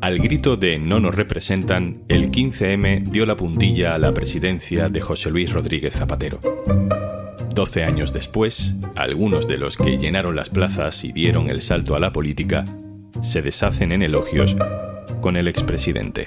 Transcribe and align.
Al 0.00 0.18
grito 0.18 0.56
de 0.56 0.78
no 0.78 1.00
nos 1.00 1.14
representan, 1.14 2.02
el 2.08 2.30
15M 2.30 3.04
dio 3.04 3.26
la 3.26 3.36
puntilla 3.36 3.94
a 3.94 3.98
la 3.98 4.12
presidencia 4.12 4.88
de 4.88 5.00
José 5.00 5.30
Luis 5.30 5.52
Rodríguez 5.52 5.94
Zapatero. 5.94 6.40
Doce 7.54 7.84
años 7.84 8.12
después, 8.12 8.74
algunos 8.94 9.48
de 9.48 9.58
los 9.58 9.76
que 9.76 9.98
llenaron 9.98 10.36
las 10.36 10.48
plazas 10.48 11.04
y 11.04 11.12
dieron 11.12 11.50
el 11.50 11.60
salto 11.60 11.96
a 11.96 12.00
la 12.00 12.12
política 12.12 12.64
se 13.22 13.42
deshacen 13.42 13.92
en 13.92 14.02
elogios 14.02 14.56
con 15.20 15.36
el 15.36 15.48
expresidente. 15.48 16.26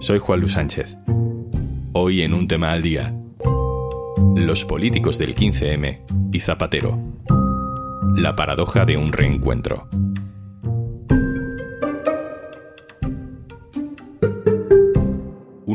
Soy 0.00 0.18
Juan 0.18 0.40
Luis 0.40 0.52
Sánchez. 0.52 0.96
Hoy 1.92 2.22
en 2.22 2.34
un 2.34 2.48
tema 2.48 2.72
al 2.72 2.82
día. 2.82 3.14
Los 4.36 4.64
políticos 4.64 5.18
del 5.18 5.34
15M 5.34 6.00
y 6.32 6.40
Zapatero. 6.40 6.98
La 8.14 8.36
paradoja 8.36 8.84
de 8.84 8.96
un 8.96 9.12
reencuentro. 9.12 9.88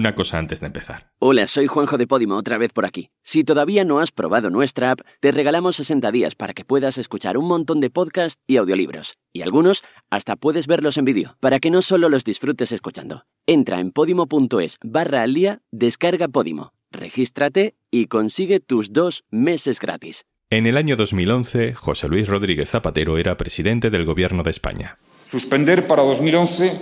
Una 0.07 0.15
cosa 0.15 0.37
antes 0.37 0.61
de 0.61 0.67
empezar. 0.67 1.11
Hola, 1.19 1.47
soy 1.47 1.67
Juanjo 1.67 1.97
de 1.97 2.07
Podimo, 2.07 2.37
otra 2.37 2.57
vez 2.57 2.71
por 2.71 2.85
aquí. 2.85 3.09
Si 3.23 3.43
todavía 3.43 3.83
no 3.83 3.99
has 3.99 4.13
probado 4.13 4.49
nuestra 4.49 4.91
app, 4.91 5.01
te 5.19 5.33
regalamos 5.33 5.75
60 5.75 6.13
días 6.13 6.33
para 6.33 6.53
que 6.53 6.63
puedas 6.63 6.97
escuchar 6.97 7.37
un 7.37 7.45
montón 7.45 7.81
de 7.81 7.89
podcasts 7.89 8.41
y 8.47 8.55
audiolibros. 8.55 9.17
Y 9.33 9.41
algunos 9.41 9.83
hasta 10.09 10.37
puedes 10.37 10.65
verlos 10.65 10.97
en 10.97 11.03
vídeo, 11.03 11.35
para 11.41 11.59
que 11.59 11.71
no 11.71 11.81
solo 11.81 12.07
los 12.07 12.23
disfrutes 12.23 12.71
escuchando. 12.71 13.25
Entra 13.45 13.81
en 13.81 13.91
podimo.es 13.91 14.77
barra 14.81 15.23
al 15.23 15.33
día, 15.33 15.59
descarga 15.71 16.29
Podimo, 16.29 16.71
regístrate 16.89 17.75
y 17.91 18.05
consigue 18.05 18.61
tus 18.61 18.93
dos 18.93 19.25
meses 19.29 19.81
gratis. 19.81 20.23
En 20.49 20.67
el 20.67 20.77
año 20.77 20.95
2011, 20.95 21.73
José 21.73 22.07
Luis 22.07 22.29
Rodríguez 22.29 22.69
Zapatero 22.69 23.17
era 23.17 23.35
presidente 23.35 23.89
del 23.89 24.05
Gobierno 24.05 24.43
de 24.43 24.51
España. 24.51 24.99
Suspender 25.25 25.85
para 25.85 26.03
2011 26.03 26.79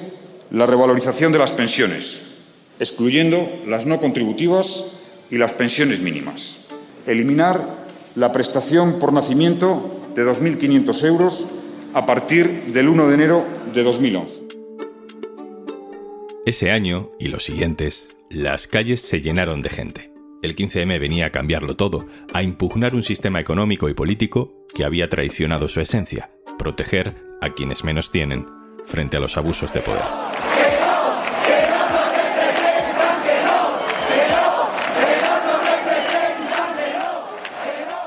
la 0.51 0.67
revalorización 0.67 1.31
de 1.31 1.39
las 1.39 1.51
pensiones 1.51 2.24
excluyendo 2.79 3.49
las 3.65 3.85
no 3.85 3.99
contributivas 3.99 4.85
y 5.29 5.37
las 5.37 5.53
pensiones 5.53 6.01
mínimas. 6.01 6.57
Eliminar 7.07 7.85
la 8.15 8.31
prestación 8.31 8.99
por 8.99 9.13
nacimiento 9.13 10.09
de 10.15 10.25
2.500 10.25 11.05
euros 11.05 11.47
a 11.93 12.05
partir 12.05 12.65
del 12.73 12.89
1 12.89 13.07
de 13.07 13.13
enero 13.13 13.45
de 13.73 13.83
2011. 13.83 14.41
Ese 16.45 16.71
año 16.71 17.11
y 17.19 17.27
los 17.27 17.43
siguientes, 17.43 18.07
las 18.29 18.67
calles 18.67 19.01
se 19.01 19.21
llenaron 19.21 19.61
de 19.61 19.69
gente. 19.69 20.11
El 20.43 20.55
15M 20.55 20.99
venía 20.99 21.27
a 21.27 21.31
cambiarlo 21.31 21.75
todo, 21.75 22.05
a 22.33 22.43
impugnar 22.43 22.93
un 22.93 23.03
sistema 23.03 23.39
económico 23.39 23.89
y 23.89 23.93
político 23.93 24.53
que 24.75 24.85
había 24.85 25.09
traicionado 25.09 25.67
su 25.67 25.81
esencia, 25.81 26.29
proteger 26.59 27.15
a 27.41 27.49
quienes 27.53 27.83
menos 27.83 28.11
tienen 28.11 28.45
frente 28.85 29.17
a 29.17 29.19
los 29.19 29.37
abusos 29.37 29.73
de 29.73 29.79
poder. 29.79 30.03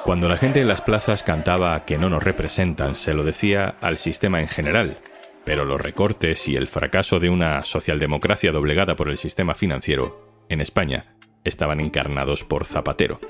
Cuando 0.08 0.26
la 0.26 0.38
gente 0.38 0.62
en 0.62 0.68
las 0.68 0.80
plazas 0.80 1.22
cantaba 1.22 1.84
que 1.84 1.98
no 1.98 2.08
nos 2.08 2.22
representan, 2.22 2.96
se 2.96 3.12
lo 3.12 3.24
decía 3.24 3.74
al 3.82 3.98
sistema 3.98 4.40
en 4.40 4.48
general, 4.48 4.96
pero 5.44 5.66
los 5.66 5.78
recortes 5.78 6.48
y 6.48 6.56
el 6.56 6.66
fracaso 6.66 7.20
de 7.20 7.28
una 7.28 7.62
socialdemocracia 7.62 8.50
doblegada 8.50 8.96
por 8.96 9.10
el 9.10 9.18
sistema 9.18 9.52
financiero, 9.52 10.26
en 10.48 10.62
España, 10.62 11.14
estaban 11.44 11.78
encarnados 11.78 12.42
por 12.42 12.64
Zapatero. 12.64 13.20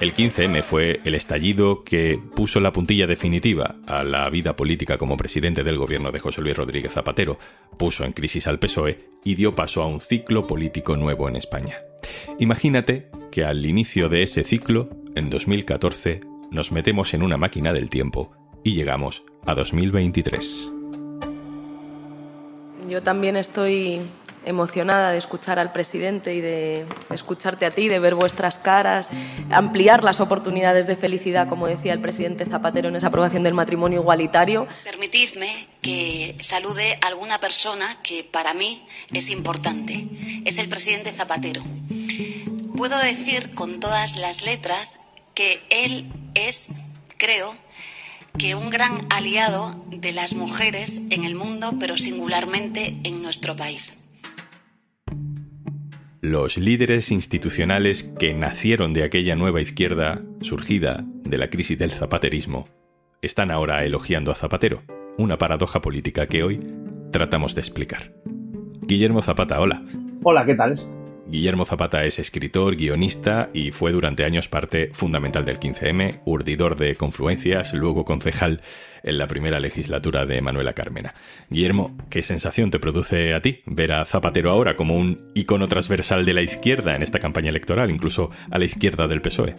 El 0.00 0.14
15M 0.14 0.62
fue 0.62 1.02
el 1.04 1.14
estallido 1.14 1.84
que 1.84 2.18
puso 2.34 2.58
la 2.58 2.72
puntilla 2.72 3.06
definitiva 3.06 3.76
a 3.86 4.02
la 4.02 4.30
vida 4.30 4.56
política 4.56 4.96
como 4.96 5.18
presidente 5.18 5.62
del 5.62 5.76
gobierno 5.76 6.10
de 6.10 6.18
José 6.18 6.40
Luis 6.40 6.56
Rodríguez 6.56 6.94
Zapatero, 6.94 7.38
puso 7.76 8.06
en 8.06 8.12
crisis 8.12 8.46
al 8.46 8.58
PSOE 8.58 8.96
y 9.24 9.34
dio 9.34 9.54
paso 9.54 9.82
a 9.82 9.86
un 9.86 10.00
ciclo 10.00 10.46
político 10.46 10.96
nuevo 10.96 11.28
en 11.28 11.36
España. 11.36 11.80
Imagínate 12.38 13.10
que 13.30 13.44
al 13.44 13.66
inicio 13.66 14.08
de 14.08 14.22
ese 14.22 14.42
ciclo, 14.42 14.88
en 15.16 15.28
2014, 15.28 16.22
nos 16.50 16.72
metemos 16.72 17.12
en 17.12 17.22
una 17.22 17.36
máquina 17.36 17.74
del 17.74 17.90
tiempo 17.90 18.30
y 18.64 18.72
llegamos 18.72 19.22
a 19.44 19.54
2023. 19.54 20.72
Yo 22.88 23.02
también 23.02 23.36
estoy 23.36 24.00
emocionada 24.44 25.10
de 25.10 25.18
escuchar 25.18 25.58
al 25.58 25.72
presidente 25.72 26.34
y 26.34 26.40
de 26.40 26.86
escucharte 27.10 27.66
a 27.66 27.70
ti, 27.70 27.88
de 27.88 27.98
ver 27.98 28.14
vuestras 28.14 28.58
caras, 28.58 29.10
ampliar 29.50 30.04
las 30.04 30.20
oportunidades 30.20 30.86
de 30.86 30.96
felicidad, 30.96 31.48
como 31.48 31.66
decía 31.66 31.92
el 31.92 32.00
presidente 32.00 32.46
Zapatero 32.46 32.88
en 32.88 32.96
esa 32.96 33.08
aprobación 33.08 33.42
del 33.42 33.54
matrimonio 33.54 34.00
igualitario. 34.00 34.66
Permitidme 34.84 35.68
que 35.82 36.36
salude 36.40 36.98
a 37.00 37.06
alguna 37.08 37.38
persona 37.38 37.98
que 38.02 38.24
para 38.24 38.54
mí 38.54 38.86
es 39.12 39.30
importante. 39.30 40.06
Es 40.44 40.58
el 40.58 40.68
presidente 40.68 41.12
Zapatero. 41.12 41.62
Puedo 42.76 42.98
decir 42.98 43.54
con 43.54 43.80
todas 43.80 44.16
las 44.16 44.42
letras 44.42 44.98
que 45.34 45.60
él 45.70 46.10
es, 46.34 46.68
creo, 47.16 47.54
que 48.38 48.54
un 48.54 48.70
gran 48.70 49.06
aliado 49.10 49.74
de 49.88 50.12
las 50.12 50.34
mujeres 50.34 51.00
en 51.10 51.24
el 51.24 51.34
mundo, 51.34 51.74
pero 51.78 51.98
singularmente 51.98 52.96
en 53.04 53.22
nuestro 53.22 53.56
país. 53.56 53.94
Los 56.22 56.58
líderes 56.58 57.10
institucionales 57.12 58.02
que 58.02 58.34
nacieron 58.34 58.92
de 58.92 59.04
aquella 59.04 59.36
nueva 59.36 59.62
izquierda 59.62 60.20
surgida 60.42 61.02
de 61.24 61.38
la 61.38 61.48
crisis 61.48 61.78
del 61.78 61.92
zapaterismo 61.92 62.68
están 63.22 63.50
ahora 63.50 63.86
elogiando 63.86 64.30
a 64.30 64.34
Zapatero, 64.34 64.82
una 65.16 65.38
paradoja 65.38 65.80
política 65.80 66.26
que 66.26 66.42
hoy 66.42 66.60
tratamos 67.10 67.54
de 67.54 67.62
explicar. 67.62 68.12
Guillermo 68.82 69.22
Zapata, 69.22 69.60
hola. 69.60 69.82
Hola, 70.22 70.44
¿qué 70.44 70.54
tal? 70.54 70.78
Guillermo 71.30 71.64
Zapata 71.64 72.04
es 72.04 72.18
escritor, 72.18 72.74
guionista 72.74 73.50
y 73.54 73.70
fue 73.70 73.92
durante 73.92 74.24
años 74.24 74.48
parte 74.48 74.90
fundamental 74.92 75.44
del 75.44 75.60
15M, 75.60 76.22
urdidor 76.24 76.74
de 76.74 76.96
confluencias, 76.96 77.72
luego 77.72 78.04
concejal 78.04 78.62
en 79.04 79.16
la 79.16 79.28
primera 79.28 79.60
legislatura 79.60 80.26
de 80.26 80.42
Manuela 80.42 80.72
Carmena. 80.72 81.14
Guillermo, 81.48 81.96
¿qué 82.10 82.24
sensación 82.24 82.72
te 82.72 82.80
produce 82.80 83.32
a 83.32 83.40
ti 83.40 83.60
ver 83.64 83.92
a 83.92 84.04
Zapatero 84.06 84.50
ahora 84.50 84.74
como 84.74 84.96
un 84.96 85.28
icono 85.34 85.68
transversal 85.68 86.24
de 86.24 86.34
la 86.34 86.42
izquierda 86.42 86.96
en 86.96 87.02
esta 87.02 87.20
campaña 87.20 87.50
electoral, 87.50 87.92
incluso 87.92 88.30
a 88.50 88.58
la 88.58 88.64
izquierda 88.64 89.06
del 89.06 89.22
PSOE? 89.22 89.54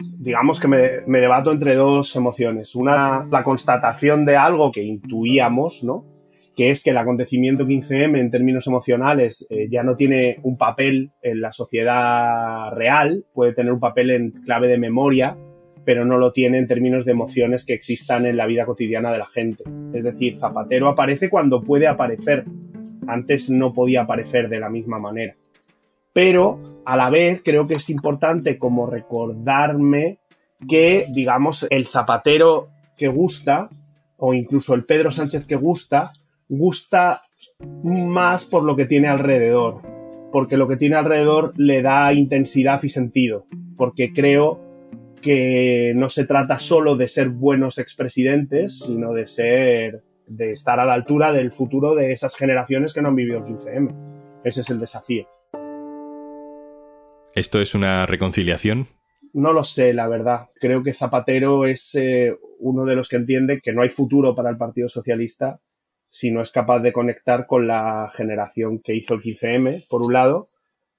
Digamos 0.00 0.58
que 0.58 0.66
me, 0.66 0.90
me 1.06 1.20
debato 1.20 1.52
entre 1.52 1.76
dos 1.76 2.16
emociones. 2.16 2.74
Una, 2.74 3.24
la 3.30 3.44
constatación 3.44 4.24
de 4.24 4.36
algo 4.36 4.72
que 4.72 4.82
intuíamos, 4.82 5.84
¿no? 5.84 6.13
Que 6.54 6.70
es 6.70 6.82
que 6.82 6.90
el 6.90 6.98
acontecimiento 6.98 7.66
15M 7.66 8.18
en 8.18 8.30
términos 8.30 8.66
emocionales 8.66 9.46
eh, 9.50 9.68
ya 9.70 9.82
no 9.82 9.96
tiene 9.96 10.38
un 10.42 10.56
papel 10.56 11.12
en 11.22 11.40
la 11.40 11.52
sociedad 11.52 12.70
real, 12.72 13.24
puede 13.32 13.52
tener 13.52 13.72
un 13.72 13.80
papel 13.80 14.10
en 14.10 14.30
clave 14.30 14.68
de 14.68 14.78
memoria, 14.78 15.36
pero 15.84 16.04
no 16.04 16.18
lo 16.18 16.32
tiene 16.32 16.58
en 16.58 16.66
términos 16.66 17.04
de 17.04 17.12
emociones 17.12 17.64
que 17.64 17.74
existan 17.74 18.26
en 18.26 18.36
la 18.36 18.46
vida 18.46 18.64
cotidiana 18.64 19.12
de 19.12 19.18
la 19.18 19.26
gente. 19.26 19.64
Es 19.92 20.04
decir, 20.04 20.36
Zapatero 20.36 20.88
aparece 20.88 21.28
cuando 21.28 21.62
puede 21.62 21.86
aparecer. 21.86 22.44
Antes 23.06 23.50
no 23.50 23.72
podía 23.72 24.02
aparecer 24.02 24.48
de 24.48 24.60
la 24.60 24.70
misma 24.70 24.98
manera. 24.98 25.34
Pero 26.12 26.80
a 26.86 26.96
la 26.96 27.10
vez 27.10 27.42
creo 27.44 27.66
que 27.66 27.74
es 27.74 27.90
importante 27.90 28.58
como 28.58 28.86
recordarme 28.86 30.18
que, 30.68 31.06
digamos, 31.12 31.66
el 31.70 31.86
Zapatero 31.86 32.68
que 32.96 33.08
gusta, 33.08 33.68
o 34.16 34.32
incluso 34.32 34.74
el 34.74 34.84
Pedro 34.84 35.10
Sánchez 35.10 35.46
que 35.46 35.56
gusta, 35.56 36.12
gusta 36.48 37.22
más 37.82 38.44
por 38.44 38.64
lo 38.64 38.76
que 38.76 38.86
tiene 38.86 39.08
alrededor, 39.08 39.80
porque 40.32 40.56
lo 40.56 40.68
que 40.68 40.76
tiene 40.76 40.96
alrededor 40.96 41.52
le 41.56 41.82
da 41.82 42.12
intensidad 42.12 42.82
y 42.82 42.88
sentido, 42.88 43.46
porque 43.76 44.12
creo 44.12 44.60
que 45.20 45.92
no 45.96 46.10
se 46.10 46.26
trata 46.26 46.58
solo 46.58 46.96
de 46.96 47.08
ser 47.08 47.30
buenos 47.30 47.78
expresidentes, 47.78 48.80
sino 48.80 49.12
de 49.14 49.26
ser, 49.26 50.02
de 50.26 50.52
estar 50.52 50.80
a 50.80 50.84
la 50.84 50.92
altura 50.92 51.32
del 51.32 51.50
futuro 51.50 51.94
de 51.94 52.12
esas 52.12 52.36
generaciones 52.36 52.92
que 52.92 53.00
no 53.00 53.08
han 53.08 53.16
vivido 53.16 53.38
el 53.38 53.44
15M. 53.44 54.42
Ese 54.44 54.60
es 54.60 54.70
el 54.70 54.78
desafío. 54.78 55.24
¿Esto 57.34 57.60
es 57.60 57.74
una 57.74 58.04
reconciliación? 58.04 58.86
No 59.32 59.52
lo 59.52 59.64
sé, 59.64 59.94
la 59.94 60.06
verdad. 60.08 60.50
Creo 60.60 60.82
que 60.82 60.92
Zapatero 60.92 61.64
es 61.64 61.94
eh, 61.94 62.36
uno 62.60 62.84
de 62.84 62.94
los 62.94 63.08
que 63.08 63.16
entiende 63.16 63.60
que 63.60 63.72
no 63.72 63.82
hay 63.82 63.88
futuro 63.88 64.34
para 64.34 64.50
el 64.50 64.56
Partido 64.56 64.88
Socialista 64.88 65.58
si 66.14 66.30
no 66.30 66.42
es 66.42 66.52
capaz 66.52 66.78
de 66.78 66.92
conectar 66.92 67.44
con 67.44 67.66
la 67.66 68.08
generación 68.14 68.78
que 68.78 68.94
hizo 68.94 69.14
el 69.14 69.20
15M, 69.20 69.88
por 69.88 70.00
un 70.00 70.12
lado, 70.12 70.46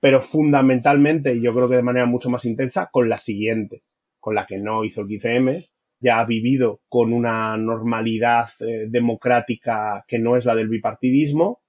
pero 0.02 0.22
fundamentalmente, 0.22 1.34
y 1.34 1.42
yo 1.42 1.54
creo 1.54 1.70
que 1.70 1.78
de 1.78 1.84
manera 1.84 2.06
mucho 2.06 2.30
más 2.30 2.44
intensa, 2.44 2.90
con 2.92 3.08
la 3.08 3.16
siguiente, 3.16 3.84
con 4.20 4.36
la 4.36 4.46
que 4.46 4.58
no 4.58 4.84
hizo 4.84 5.00
el 5.00 5.08
15M, 5.08 5.72
ya 6.02 6.20
ha 6.20 6.26
vivido 6.26 6.82
con 6.90 7.14
una 7.14 7.56
normalidad 7.56 8.50
eh, 8.60 8.88
democrática 8.90 10.04
que 10.06 10.20
no 10.20 10.36
es 10.36 10.44
la 10.44 10.54
del 10.54 10.68
bipartidismo 10.68 11.62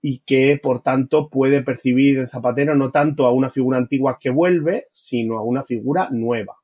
y 0.00 0.20
que 0.20 0.58
por 0.62 0.82
tanto 0.82 1.28
puede 1.28 1.62
percibir 1.62 2.20
el 2.20 2.30
Zapatero 2.30 2.74
no 2.74 2.90
tanto 2.90 3.26
a 3.26 3.34
una 3.34 3.50
figura 3.50 3.76
antigua 3.76 4.16
que 4.18 4.30
vuelve, 4.30 4.86
sino 4.94 5.36
a 5.36 5.44
una 5.44 5.62
figura 5.62 6.08
nueva. 6.10 6.56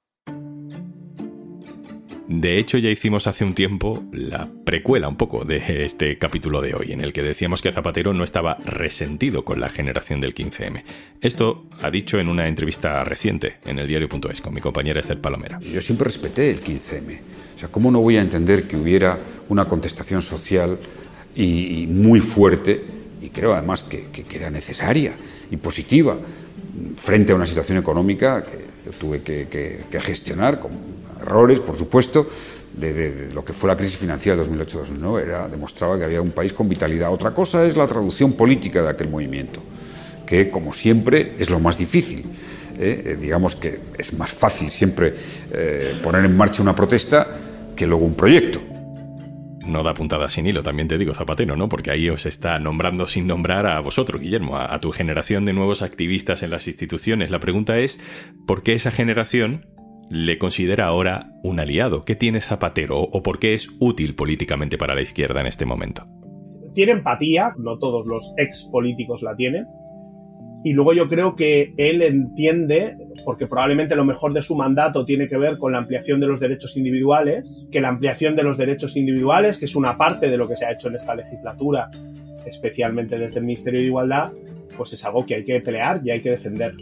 De 2.33 2.61
hecho, 2.61 2.79
ya 2.79 2.91
hicimos 2.91 3.27
hace 3.27 3.45
un 3.45 3.55
tiempo 3.55 4.05
la 4.13 4.49
precuela 4.65 5.09
un 5.09 5.17
poco 5.17 5.45
de 5.45 5.85
este 5.85 6.17
capítulo 6.17 6.61
de 6.61 6.75
hoy, 6.75 6.93
en 6.93 7.01
el 7.01 7.13
que 7.13 7.23
decíamos 7.23 7.61
que 7.61 7.73
Zapatero 7.73 8.15
no 8.15 8.23
estaba 8.23 8.55
resentido 8.65 9.45
con 9.45 9.59
la 9.59 9.69
generación 9.69 10.21
del 10.21 10.33
15M. 10.33 10.85
Esto 11.21 11.67
ha 11.83 11.91
dicho 11.91 12.21
en 12.21 12.29
una 12.29 12.47
entrevista 12.47 13.03
reciente 13.03 13.57
en 13.65 13.81
el 13.81 13.89
diario.es 13.89 14.41
con 14.43 14.55
mi 14.55 14.61
compañera 14.61 15.01
Esther 15.01 15.21
Palomera. 15.21 15.59
Yo 15.59 15.81
siempre 15.81 16.05
respeté 16.05 16.53
el 16.53 16.63
15M. 16.63 17.19
O 17.57 17.59
sea, 17.59 17.69
¿cómo 17.69 17.91
no 17.91 18.01
voy 18.01 18.17
a 18.17 18.21
entender 18.21 18.69
que 18.69 18.77
hubiera 18.77 19.19
una 19.49 19.65
contestación 19.65 20.23
social 20.23 20.79
y, 21.35 21.89
muy 21.89 22.21
fuerte, 22.21 22.81
y 23.21 23.31
creo 23.31 23.55
además 23.55 23.83
que, 23.83 24.07
era 24.33 24.51
necesaria 24.51 25.17
y 25.51 25.57
positiva, 25.57 26.17
frente 26.97 27.33
a 27.33 27.35
una 27.35 27.47
situación 27.47 27.79
económica 27.79 28.45
que 28.45 28.91
tuve 29.01 29.21
que, 29.23 29.49
que 29.91 30.01
gestionar 30.01 30.61
con 30.61 31.00
errores, 31.23 31.61
por 31.61 31.77
supuesto, 31.77 32.27
de, 32.73 33.31
lo 33.33 33.45
que 33.45 33.53
fue 33.53 33.69
la 33.69 33.77
crisis 33.77 33.97
financiera 33.97 34.37
de 34.37 34.49
2008-2009. 34.49 35.23
Era, 35.23 35.49
demostraba 35.49 35.99
que 35.99 36.05
había 36.05 36.21
un 36.21 36.33
país 36.33 36.53
con 36.53 36.69
vitalidad. 36.69 37.13
Otra 37.13 37.33
cosa 37.33 37.65
es 37.65 37.77
la 37.77 37.87
traducción 37.87 38.33
política 38.35 38.83
de 38.83 38.89
aquel 38.91 39.09
movimiento, 39.09 39.61
que, 40.27 40.51
como 40.51 40.73
siempre, 40.73 41.35
es 41.39 41.51
lo 41.51 41.61
más 41.61 41.79
difícil. 41.79 42.27
¿eh? 42.79 43.03
Eh, 43.05 43.19
digamos 43.21 43.57
que 43.57 43.81
es 43.97 44.15
más 44.15 44.31
fácil 44.31 44.71
siempre 44.71 45.15
eh, 45.53 45.97
poner 46.03 46.25
en 46.25 46.37
marcha 46.37 46.63
una 46.63 46.75
protesta 46.75 47.27
que 47.77 47.87
luego 47.87 48.05
un 48.05 48.15
proyecto 48.15 48.61
no 49.71 49.83
da 49.83 49.95
puntada 49.95 50.29
sin 50.29 50.47
hilo, 50.47 50.63
también 50.63 50.89
te 50.89 50.99
digo, 50.99 51.15
Zapatero, 51.15 51.57
¿no? 51.57 51.69
Porque 51.69 51.91
ahí 51.91 52.09
os 52.09 52.27
está 52.27 52.59
nombrando 52.59 53.07
sin 53.07 53.27
nombrar 53.27 53.67
a 53.67 53.81
vosotros, 53.81 54.21
Guillermo, 54.21 54.59
a, 54.59 54.79
tu 54.81 54.91
generación 54.93 55.45
de 55.45 55.53
nuevos 55.53 55.83
activistas 55.83 56.43
en 56.43 56.51
las 56.51 56.67
instituciones. 56.67 57.31
La 57.31 57.41
pregunta 57.41 57.79
es, 57.79 58.01
¿por 58.47 58.63
qué 58.63 58.75
esa 58.75 58.91
generación 58.91 59.67
le 60.11 60.39
considera 60.39 60.87
ahora 60.87 61.31
un 61.45 61.61
aliado. 61.61 62.05
¿Qué 62.05 62.17
tiene 62.17 62.41
Zapatero 62.41 62.99
o 63.01 63.23
por 63.23 63.39
qué 63.39 63.55
es 63.55 63.69
útil 63.79 64.17
políticamente 64.17 64.77
para 64.77 64.97
la 64.97 65.03
izquierda 65.03 65.41
en 65.41 65.47
este 65.47 65.65
momento? 65.65 66.05
Tiene 66.75 66.93
empatía, 66.93 67.53
no 67.57 67.79
todos 67.79 68.07
los 68.07 68.35
ex 68.37 68.69
políticos 68.71 69.23
la 69.23 69.37
tienen. 69.37 69.67
Y 70.65 70.73
luego 70.73 70.93
yo 70.93 71.09
creo 71.09 71.37
que 71.37 71.73
él 71.77 72.03
entiende, 72.03 72.97
porque 73.25 73.47
probablemente 73.47 73.95
lo 73.95 74.05
mejor 74.05 74.35
de 74.35 74.43
su 74.43 74.57
mandato 74.57 75.07
tiene 75.07 75.29
que 75.29 75.39
ver 75.39 75.59
con 75.59 75.73
la 75.73 75.79
ampliación 75.79 76.21
de 76.21 76.27
los 76.27 76.41
derechos 76.41 76.77
individuales, 76.77 77.65
que 77.71 77.81
la 77.81 77.89
ampliación 77.89 78.35
de 78.35 78.43
los 78.43 78.59
derechos 78.59 78.97
individuales, 78.97 79.59
que 79.59 79.65
es 79.65 79.77
una 79.77 79.97
parte 79.97 80.29
de 80.29 80.37
lo 80.37 80.49
que 80.49 80.57
se 80.57 80.67
ha 80.67 80.73
hecho 80.73 80.89
en 80.89 80.97
esta 80.97 81.15
legislatura, 81.15 81.89
especialmente 82.45 83.17
desde 83.17 83.39
el 83.39 83.47
Ministerio 83.47 83.81
de 83.81 83.87
Igualdad, 83.87 84.33
pues 84.77 84.93
es 84.93 85.05
algo 85.05 85.25
que 85.25 85.37
hay 85.37 85.45
que 85.45 85.61
pelear 85.61 86.01
y 86.05 86.11
hay 86.11 86.21
que 86.21 86.31
defender. 86.31 86.75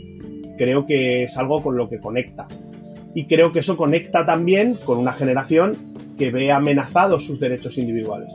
Creo 0.57 0.87
que 0.87 1.25
es 1.25 1.37
algo 1.37 1.63
con 1.63 1.77
lo 1.77 1.89
que 1.89 2.01
conecta 2.01 2.49
y 3.19 3.25
creo 3.25 3.53
que 3.53 3.59
eso 3.59 3.77
conecta 3.77 4.25
también 4.25 4.75
con 4.75 4.97
una 4.97 5.13
generación 5.13 5.77
que 6.17 6.31
ve 6.31 6.53
amenazados 6.53 7.27
sus 7.27 7.41
derechos 7.41 7.77
individuales. 7.77 8.33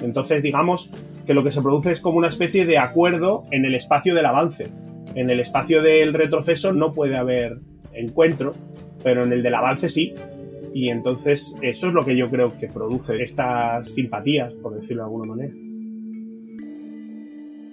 Entonces, 0.00 0.44
digamos 0.44 0.92
que 1.26 1.34
lo 1.34 1.42
que 1.42 1.50
se 1.50 1.60
produce 1.60 1.90
es 1.90 2.00
como 2.00 2.18
una 2.18 2.28
especie 2.28 2.64
de 2.64 2.78
acuerdo 2.78 3.46
en 3.50 3.64
el 3.64 3.74
espacio 3.74 4.14
del 4.14 4.26
avance. 4.26 4.68
En 5.16 5.28
el 5.28 5.40
espacio 5.40 5.82
del 5.82 6.14
retroceso 6.14 6.72
no 6.72 6.92
puede 6.92 7.16
haber 7.16 7.58
encuentro, 7.94 8.54
pero 9.02 9.24
en 9.24 9.32
el 9.32 9.42
del 9.42 9.56
avance 9.56 9.88
sí. 9.88 10.14
Y 10.72 10.90
entonces 10.90 11.56
eso 11.60 11.88
es 11.88 11.92
lo 11.92 12.04
que 12.04 12.16
yo 12.16 12.30
creo 12.30 12.56
que 12.56 12.68
produce 12.68 13.20
estas 13.24 13.92
simpatías, 13.92 14.54
por 14.54 14.76
decirlo 14.76 15.02
de 15.02 15.06
alguna 15.06 15.34
manera. 15.34 15.71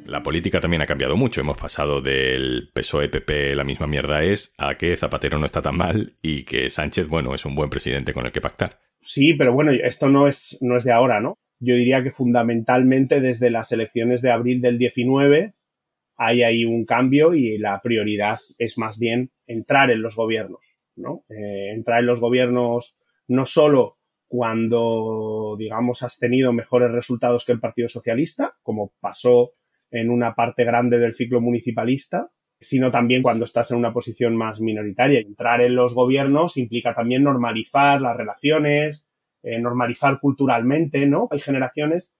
La 0.09 0.23
política 0.23 0.59
también 0.59 0.81
ha 0.81 0.88
cambiado 0.88 1.15
mucho. 1.15 1.39
Hemos 1.39 1.57
pasado 1.57 2.01
del 2.01 2.71
PSOE-PP 2.73 3.56
la 3.56 3.63
misma 3.63 3.85
mierda 3.85 4.23
es 4.23 4.56
a 4.57 4.75
que 4.75 4.97
Zapatero 4.97 5.38
no 5.38 5.45
está 5.45 5.61
tan 5.61 5.77
mal 5.77 6.15
y 6.23 6.45
que 6.45 6.71
Sánchez, 6.71 7.07
bueno, 7.07 7.35
es 7.35 7.45
un 7.45 7.53
buen 7.53 7.69
presidente 7.69 8.11
con 8.11 8.25
el 8.25 8.31
que 8.31 8.41
pactar. 8.41 8.79
Sí, 9.01 9.35
pero 9.35 9.53
bueno, 9.53 9.71
esto 9.71 10.09
no 10.09 10.27
es, 10.27 10.57
no 10.61 10.77
es 10.77 10.83
de 10.83 10.94
ahora, 10.94 11.21
¿no? 11.21 11.35
Yo 11.59 11.75
diría 11.75 12.01
que 12.01 12.09
fundamentalmente 12.09 13.21
desde 13.21 13.51
las 13.51 13.71
elecciones 13.71 14.23
de 14.23 14.31
abril 14.31 14.61
del 14.61 14.79
19 14.79 15.53
hay 16.17 16.41
ahí 16.41 16.65
un 16.65 16.85
cambio 16.85 17.35
y 17.35 17.59
la 17.59 17.79
prioridad 17.81 18.39
es 18.57 18.79
más 18.79 18.97
bien 18.97 19.31
entrar 19.45 19.91
en 19.91 20.01
los 20.01 20.15
gobiernos, 20.15 20.81
¿no? 20.95 21.23
Eh, 21.29 21.71
entrar 21.71 22.00
en 22.00 22.07
los 22.07 22.19
gobiernos 22.19 22.97
no 23.27 23.45
solo 23.45 24.00
cuando, 24.27 25.55
digamos, 25.57 26.01
has 26.01 26.17
tenido 26.17 26.51
mejores 26.51 26.91
resultados 26.91 27.45
que 27.45 27.51
el 27.51 27.59
Partido 27.59 27.88
Socialista, 27.88 28.57
como 28.63 28.94
pasó 29.00 29.53
en 29.91 30.09
una 30.09 30.36
parte 30.36 30.63
grande 30.63 31.00
del 31.00 31.15
ciclo 31.15 31.41
municipalista, 31.41 32.31
sino 32.59 32.91
también 32.91 33.24
cuando 33.24 33.45
estás 33.45 33.71
en 33.71 33.77
una 33.77 33.94
posición 33.94 34.36
más 34.36 34.59
minoritaria. 34.59 35.19
Entrar 35.19 35.62
en 35.62 35.75
los 35.75 35.95
gobiernos 35.95 36.57
implica 36.57 36.94
también 36.94 37.24
normalizar 37.24 38.01
las 38.01 38.18
relaciones, 38.18 39.07
eh, 39.41 39.59
normalizar 39.59 40.19
culturalmente, 40.19 41.07
¿no? 41.07 41.27
Hay 41.31 41.39
generaciones 41.39 42.13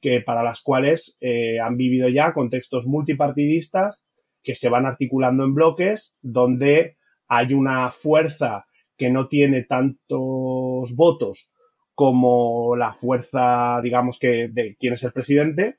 que 0.00 0.20
para 0.20 0.42
las 0.42 0.62
cuales 0.62 1.16
eh, 1.20 1.58
han 1.58 1.76
vivido 1.76 2.08
ya 2.08 2.34
contextos 2.34 2.86
multipartidistas 2.86 4.06
que 4.42 4.54
se 4.54 4.68
van 4.68 4.86
articulando 4.86 5.44
en 5.44 5.54
bloques 5.54 6.16
donde 6.20 6.96
hay 7.28 7.54
una 7.54 7.90
fuerza 7.90 8.66
que 8.96 9.10
no 9.10 9.28
tiene 9.28 9.64
tantos 9.64 10.94
votos 10.94 11.52
como 11.94 12.76
la 12.76 12.92
fuerza, 12.92 13.80
digamos 13.82 14.18
que, 14.18 14.48
de 14.48 14.76
quién 14.78 14.92
es 14.94 15.02
el 15.02 15.12
presidente, 15.12 15.78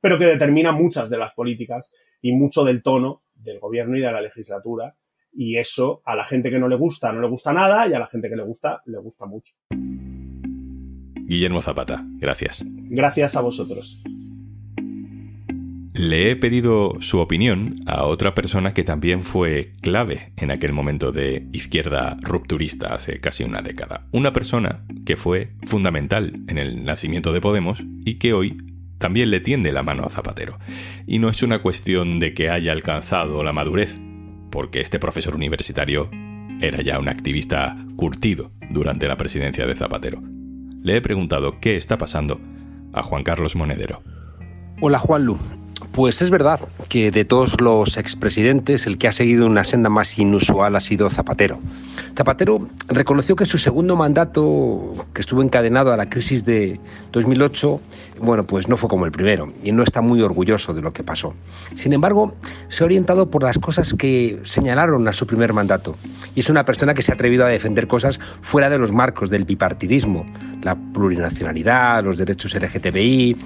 pero 0.00 0.18
que 0.18 0.26
determina 0.26 0.72
muchas 0.72 1.10
de 1.10 1.18
las 1.18 1.34
políticas 1.34 1.90
y 2.20 2.32
mucho 2.32 2.64
del 2.64 2.82
tono 2.82 3.22
del 3.34 3.58
gobierno 3.58 3.96
y 3.96 4.00
de 4.00 4.12
la 4.12 4.20
legislatura. 4.20 4.96
Y 5.32 5.58
eso 5.58 6.02
a 6.04 6.16
la 6.16 6.24
gente 6.24 6.50
que 6.50 6.58
no 6.58 6.68
le 6.68 6.76
gusta 6.76 7.12
no 7.12 7.20
le 7.20 7.28
gusta 7.28 7.52
nada 7.52 7.86
y 7.86 7.92
a 7.92 7.98
la 7.98 8.06
gente 8.06 8.28
que 8.28 8.36
le 8.36 8.44
gusta 8.44 8.82
le 8.86 8.98
gusta 8.98 9.26
mucho. 9.26 9.54
Guillermo 11.28 11.60
Zapata, 11.60 12.02
gracias. 12.16 12.64
Gracias 12.66 13.36
a 13.36 13.42
vosotros. 13.42 14.02
Le 15.98 16.30
he 16.30 16.36
pedido 16.36 16.94
su 17.00 17.18
opinión 17.18 17.80
a 17.86 18.04
otra 18.04 18.32
persona 18.32 18.72
que 18.72 18.84
también 18.84 19.24
fue 19.24 19.72
clave 19.82 20.32
en 20.36 20.52
aquel 20.52 20.72
momento 20.72 21.10
de 21.10 21.48
izquierda 21.52 22.16
rupturista 22.20 22.94
hace 22.94 23.20
casi 23.20 23.42
una 23.42 23.62
década. 23.62 24.06
Una 24.12 24.32
persona 24.32 24.86
que 25.04 25.16
fue 25.16 25.54
fundamental 25.66 26.44
en 26.46 26.56
el 26.56 26.84
nacimiento 26.84 27.32
de 27.32 27.40
Podemos 27.40 27.82
y 28.04 28.14
que 28.20 28.32
hoy 28.32 28.56
también 28.98 29.30
le 29.30 29.40
tiende 29.40 29.72
la 29.72 29.82
mano 29.82 30.04
a 30.04 30.10
Zapatero. 30.10 30.58
Y 31.06 31.18
no 31.18 31.28
es 31.28 31.42
una 31.42 31.60
cuestión 31.60 32.20
de 32.20 32.34
que 32.34 32.50
haya 32.50 32.72
alcanzado 32.72 33.42
la 33.42 33.52
madurez, 33.52 33.96
porque 34.50 34.80
este 34.80 34.98
profesor 34.98 35.34
universitario 35.34 36.10
era 36.60 36.82
ya 36.82 36.98
un 36.98 37.08
activista 37.08 37.76
curtido 37.96 38.50
durante 38.70 39.08
la 39.08 39.16
presidencia 39.16 39.66
de 39.66 39.76
Zapatero. 39.76 40.22
Le 40.82 40.96
he 40.96 41.00
preguntado 41.00 41.60
qué 41.60 41.76
está 41.76 41.98
pasando 41.98 42.40
a 42.92 43.02
Juan 43.02 43.22
Carlos 43.22 43.56
Monedero. 43.56 44.02
Hola 44.80 44.98
Juanlu, 44.98 45.38
pues 45.92 46.22
es 46.22 46.30
verdad 46.30 46.60
que 46.88 47.10
de 47.10 47.24
todos 47.24 47.60
los 47.60 47.96
expresidentes 47.96 48.86
el 48.86 48.98
que 48.98 49.08
ha 49.08 49.12
seguido 49.12 49.46
una 49.46 49.64
senda 49.64 49.88
más 49.88 50.18
inusual 50.18 50.76
ha 50.76 50.80
sido 50.80 51.10
Zapatero. 51.10 51.58
Zapatero 52.16 52.68
reconoció 52.88 53.36
que 53.36 53.44
su 53.44 53.58
segundo 53.58 53.94
mandato, 53.96 55.06
que 55.14 55.20
estuvo 55.20 55.42
encadenado 55.42 55.92
a 55.92 55.96
la 55.96 56.08
crisis 56.08 56.44
de 56.44 56.80
2008, 57.12 57.80
bueno, 58.20 58.44
pues 58.44 58.68
no 58.68 58.76
fue 58.76 58.88
como 58.88 59.06
el 59.06 59.12
primero 59.12 59.52
y 59.62 59.72
no 59.72 59.82
está 59.82 60.00
muy 60.00 60.20
orgulloso 60.22 60.74
de 60.74 60.82
lo 60.82 60.92
que 60.92 61.04
pasó. 61.04 61.34
Sin 61.74 61.92
embargo, 61.92 62.34
se 62.68 62.82
ha 62.82 62.86
orientado 62.86 63.30
por 63.30 63.42
las 63.42 63.58
cosas 63.58 63.94
que 63.94 64.40
señalaron 64.42 65.06
a 65.06 65.12
su 65.12 65.26
primer 65.26 65.52
mandato 65.52 65.96
y 66.34 66.40
es 66.40 66.50
una 66.50 66.64
persona 66.64 66.94
que 66.94 67.02
se 67.02 67.12
ha 67.12 67.14
atrevido 67.14 67.44
a 67.44 67.48
defender 67.48 67.86
cosas 67.86 68.18
fuera 68.42 68.68
de 68.68 68.78
los 68.78 68.92
marcos 68.92 69.30
del 69.30 69.44
bipartidismo, 69.44 70.26
la 70.62 70.74
plurinacionalidad, 70.74 72.02
los 72.02 72.18
derechos 72.18 72.54
LGTBI, 72.54 73.36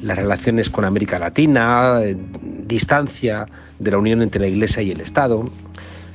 las 0.00 0.16
relaciones 0.16 0.70
con 0.70 0.84
América 0.84 1.18
Latina, 1.18 2.00
eh, 2.02 2.16
distancia 2.66 3.46
de 3.78 3.90
la 3.90 3.98
unión 3.98 4.22
entre 4.22 4.40
la 4.40 4.48
Iglesia 4.48 4.82
y 4.82 4.90
el 4.90 5.00
Estado. 5.00 5.48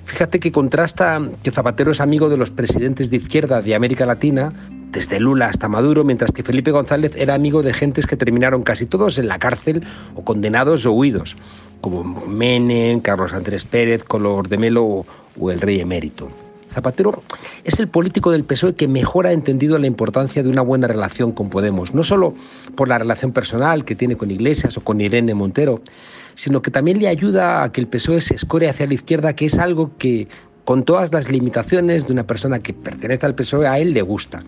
Fíjate 0.06 0.40
que 0.40 0.52
contrasta 0.52 1.22
que 1.44 1.52
Zapatero 1.52 1.92
es 1.92 2.02
amigo 2.02 2.30
de 2.30 2.38
los 2.38 2.52
presidentes 2.52 3.10
de 3.10 3.18
izquierda 3.18 3.62
de 3.62 3.76
América 3.76 4.06
Latina, 4.06 4.54
desde 4.92 5.20
Lula 5.20 5.48
hasta 5.48 5.68
Maduro, 5.68 6.04
mientras 6.04 6.32
que 6.32 6.44
Felipe 6.44 6.72
González 6.72 7.14
era 7.16 7.34
amigo 7.34 7.64
de 7.64 7.74
gentes 7.74 8.06
que 8.06 8.18
terminaron 8.18 8.64
casi 8.64 8.86
todos 8.86 9.18
en 9.18 9.28
la 9.28 9.40
cárcel 9.40 9.84
o 10.16 10.24
condenados 10.24 10.86
o 10.86 10.92
huidos, 10.92 11.36
como 11.82 12.04
Menem, 12.28 13.00
Carlos 13.00 13.34
Andrés 13.34 13.66
Pérez, 13.66 14.04
Color 14.04 14.50
de 14.50 14.58
Melo 14.58 15.06
o 15.40 15.52
el 15.52 15.62
rey 15.62 15.80
emérito. 15.80 16.43
Zapatero 16.74 17.24
es 17.64 17.80
el 17.80 17.88
político 17.88 18.32
del 18.32 18.44
PSOE 18.44 18.76
que 18.76 18.88
mejor 18.88 19.28
ha 19.28 19.32
entendido 19.32 19.78
la 19.78 19.88
importancia 19.88 20.44
de 20.44 20.50
una 20.50 20.62
buena 20.62 20.88
relación 20.88 21.32
con 21.32 21.50
Podemos, 21.50 21.94
no 21.94 22.04
solo 22.04 22.34
por 22.76 22.88
la 22.88 22.98
relación 22.98 23.32
personal 23.32 23.86
que 23.86 23.96
tiene 23.96 24.18
con 24.18 24.32
Iglesias 24.32 24.78
o 24.78 24.82
con 24.82 25.00
Irene 25.00 25.34
Montero, 25.34 25.82
sino 26.36 26.62
que 26.62 26.72
también 26.72 27.00
le 27.00 27.08
ayuda 27.08 27.64
a 27.64 27.72
que 27.72 27.82
el 27.82 27.88
PSOE 27.88 28.22
se 28.22 28.36
escore 28.36 28.70
hacia 28.70 28.88
la 28.88 28.96
izquierda, 28.96 29.36
que 29.36 29.46
es 29.46 29.60
algo 29.60 29.92
que, 29.98 30.28
con 30.66 30.84
todas 30.84 31.14
las 31.14 31.32
limitaciones 31.32 32.08
de 32.08 32.14
una 32.14 32.26
persona 32.26 32.60
que 32.60 32.74
pertenece 32.74 33.26
al 33.26 33.36
PSOE, 33.36 33.68
a 33.68 33.80
él 33.80 33.94
le 33.94 34.02
gusta. 34.02 34.44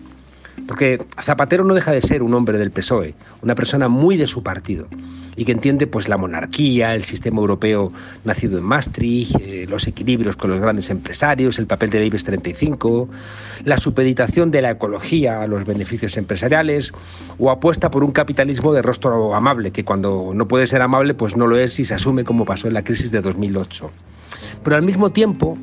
Porque 0.66 1.00
Zapatero 1.22 1.64
no 1.64 1.74
deja 1.74 1.92
de 1.92 2.00
ser 2.00 2.22
un 2.22 2.34
hombre 2.34 2.58
del 2.58 2.70
PSOE, 2.70 3.14
una 3.42 3.54
persona 3.54 3.88
muy 3.88 4.16
de 4.16 4.26
su 4.26 4.42
partido 4.42 4.88
y 5.36 5.44
que 5.44 5.52
entiende 5.52 5.86
pues 5.86 6.08
la 6.08 6.16
monarquía, 6.16 6.94
el 6.94 7.04
sistema 7.04 7.40
europeo 7.40 7.92
nacido 8.24 8.58
en 8.58 8.64
Maastricht, 8.64 9.36
eh, 9.38 9.66
los 9.68 9.86
equilibrios 9.86 10.34
con 10.34 10.50
los 10.50 10.60
grandes 10.60 10.88
empresarios, 10.90 11.58
el 11.58 11.66
papel 11.66 11.90
de 11.90 12.04
IBEX 12.06 12.24
35, 12.24 13.08
la 13.64 13.76
supeditación 13.78 14.50
de 14.50 14.62
la 14.62 14.70
ecología 14.70 15.42
a 15.42 15.46
los 15.46 15.64
beneficios 15.66 16.16
empresariales 16.16 16.92
o 17.38 17.50
apuesta 17.50 17.90
por 17.90 18.02
un 18.02 18.12
capitalismo 18.12 18.72
de 18.72 18.82
rostro 18.82 19.34
amable 19.34 19.70
que 19.70 19.84
cuando 19.84 20.32
no 20.34 20.48
puede 20.48 20.66
ser 20.66 20.80
amable 20.80 21.14
pues 21.14 21.36
no 21.36 21.46
lo 21.46 21.58
es 21.58 21.78
y 21.78 21.84
se 21.84 21.94
asume 21.94 22.24
como 22.24 22.46
pasó 22.46 22.66
en 22.66 22.74
la 22.74 22.82
crisis 22.82 23.10
de 23.10 23.20
2008. 23.20 23.90
Pero 24.64 24.76
al 24.76 24.82
mismo 24.82 25.10
tiempo 25.10 25.58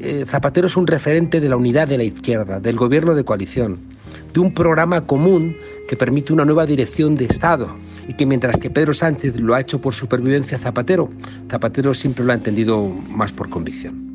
eh, 0.00 0.24
Zapatero 0.26 0.66
es 0.66 0.78
un 0.78 0.86
referente 0.86 1.40
de 1.40 1.48
la 1.50 1.56
unidad 1.56 1.86
de 1.86 1.98
la 1.98 2.04
izquierda, 2.04 2.58
del 2.58 2.76
gobierno 2.76 3.14
de 3.14 3.24
coalición, 3.24 3.89
de 4.32 4.40
un 4.40 4.54
programa 4.54 5.06
común 5.06 5.56
que 5.88 5.96
permite 5.96 6.32
una 6.32 6.44
nueva 6.44 6.66
dirección 6.66 7.14
de 7.14 7.26
Estado 7.26 7.68
y 8.08 8.14
que 8.14 8.26
mientras 8.26 8.58
que 8.58 8.70
Pedro 8.70 8.94
Sánchez 8.94 9.36
lo 9.36 9.54
ha 9.54 9.60
hecho 9.60 9.80
por 9.80 9.94
supervivencia 9.94 10.58
Zapatero, 10.58 11.10
Zapatero 11.48 11.94
siempre 11.94 12.24
lo 12.24 12.32
ha 12.32 12.36
entendido 12.36 12.86
más 13.08 13.32
por 13.32 13.48
convicción. 13.48 14.10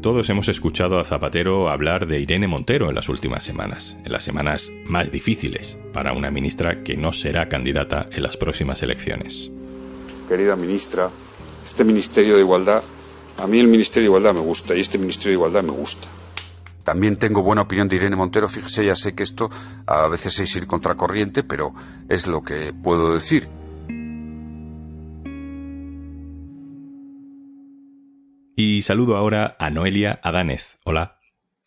Todos 0.00 0.30
hemos 0.30 0.48
escuchado 0.48 0.98
a 0.98 1.04
Zapatero 1.04 1.68
hablar 1.68 2.06
de 2.06 2.20
Irene 2.20 2.48
Montero 2.48 2.88
en 2.88 2.94
las 2.94 3.10
últimas 3.10 3.44
semanas, 3.44 3.98
en 4.02 4.12
las 4.12 4.24
semanas 4.24 4.72
más 4.86 5.10
difíciles 5.10 5.76
para 5.92 6.14
una 6.14 6.30
ministra 6.30 6.82
que 6.82 6.96
no 6.96 7.12
será 7.12 7.50
candidata 7.50 8.08
en 8.10 8.22
las 8.22 8.38
próximas 8.38 8.82
elecciones. 8.82 9.50
Querida 10.26 10.56
ministra, 10.56 11.10
este 11.66 11.84
Ministerio 11.84 12.36
de 12.36 12.40
Igualdad, 12.40 12.82
a 13.36 13.46
mí 13.46 13.58
el 13.58 13.68
Ministerio 13.68 14.08
de 14.08 14.18
Igualdad 14.18 14.34
me 14.34 14.46
gusta 14.46 14.74
y 14.74 14.80
este 14.80 14.96
Ministerio 14.96 15.32
de 15.32 15.34
Igualdad 15.34 15.64
me 15.64 15.72
gusta. 15.72 16.06
También 16.90 17.18
tengo 17.18 17.40
buena 17.40 17.62
opinión 17.62 17.86
de 17.86 17.94
Irene 17.94 18.16
Montero. 18.16 18.48
Fíjese, 18.48 18.84
ya 18.84 18.96
sé 18.96 19.14
que 19.14 19.22
esto 19.22 19.48
a 19.86 20.08
veces 20.08 20.36
es 20.40 20.56
ir 20.56 20.66
contracorriente, 20.66 21.44
pero 21.44 21.72
es 22.08 22.26
lo 22.26 22.42
que 22.42 22.72
puedo 22.72 23.14
decir. 23.14 23.48
Y 28.56 28.82
saludo 28.82 29.16
ahora 29.16 29.54
a 29.60 29.70
Noelia 29.70 30.18
Adánez. 30.24 30.80
Hola. 30.84 31.20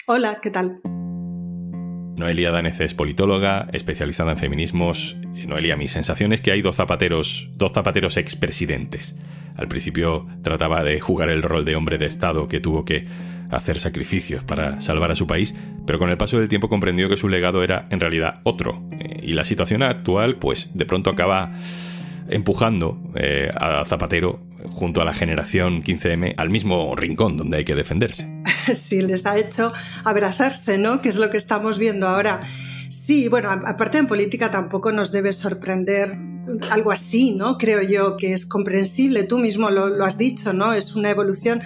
Hola, 0.07 0.39
¿qué 0.41 0.49
tal? 0.49 0.81
Noelia 0.83 2.49
Adánez 2.49 2.81
es 2.81 2.93
politóloga, 2.93 3.69
especializada 3.71 4.31
en 4.31 4.37
feminismos. 4.37 5.15
Noelia, 5.47 5.77
mi 5.77 5.87
sensación 5.87 6.33
es 6.33 6.41
que 6.41 6.51
hay 6.51 6.61
dos 6.61 6.75
zapateros, 6.75 7.49
dos 7.55 7.71
zapateros 7.71 8.17
expresidentes. 8.17 9.15
Al 9.55 9.69
principio 9.69 10.27
trataba 10.41 10.83
de 10.83 10.99
jugar 10.99 11.29
el 11.29 11.43
rol 11.43 11.63
de 11.63 11.77
hombre 11.77 11.97
de 11.97 12.07
Estado 12.07 12.49
que 12.49 12.59
tuvo 12.59 12.83
que 12.83 13.07
hacer 13.49 13.79
sacrificios 13.79 14.43
para 14.43 14.81
salvar 14.81 15.11
a 15.11 15.15
su 15.15 15.27
país, 15.27 15.55
pero 15.85 15.99
con 15.99 16.09
el 16.09 16.17
paso 16.17 16.39
del 16.39 16.49
tiempo 16.49 16.69
comprendió 16.69 17.09
que 17.09 17.17
su 17.17 17.29
legado 17.29 17.63
era 17.63 17.87
en 17.89 17.99
realidad 17.99 18.41
otro. 18.43 18.83
Eh, 18.91 19.19
y 19.23 19.33
la 19.33 19.45
situación 19.45 19.83
actual, 19.83 20.37
pues 20.37 20.69
de 20.73 20.85
pronto 20.85 21.09
acaba 21.09 21.53
empujando 22.29 22.97
eh, 23.15 23.51
a 23.55 23.83
Zapatero 23.85 24.39
junto 24.69 25.01
a 25.01 25.05
la 25.05 25.13
generación 25.13 25.83
15M 25.83 26.35
al 26.37 26.49
mismo 26.49 26.95
rincón 26.95 27.37
donde 27.37 27.57
hay 27.57 27.65
que 27.65 27.75
defenderse. 27.75 28.29
Sí, 28.75 29.01
les 29.01 29.25
ha 29.25 29.37
hecho 29.37 29.73
abrazarse, 30.05 30.77
¿no? 30.77 31.01
Que 31.01 31.09
es 31.09 31.17
lo 31.17 31.29
que 31.29 31.35
estamos 31.35 31.77
viendo 31.77 32.07
ahora. 32.07 32.47
Sí, 32.87 33.27
bueno, 33.27 33.49
aparte 33.49 33.97
en 33.97 34.07
política 34.07 34.51
tampoco 34.51 34.93
nos 34.93 35.11
debe 35.11 35.33
sorprender 35.33 36.17
algo 36.71 36.91
así, 36.93 37.35
¿no? 37.35 37.57
Creo 37.57 37.81
yo 37.81 38.15
que 38.15 38.31
es 38.31 38.45
comprensible, 38.45 39.23
tú 39.23 39.37
mismo 39.37 39.69
lo, 39.69 39.89
lo 39.89 40.05
has 40.05 40.17
dicho, 40.17 40.53
¿no? 40.53 40.73
Es 40.73 40.95
una 40.95 41.09
evolución 41.09 41.61